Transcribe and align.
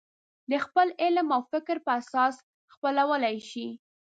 د 0.51 0.53
خپل 0.65 0.87
علم 1.03 1.27
او 1.35 1.41
فکر 1.51 1.75
په 1.85 1.91
اساس 2.01 2.35
خپلولی 2.73 3.35
شي. 3.49 3.67